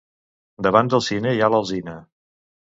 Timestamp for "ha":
1.49-1.53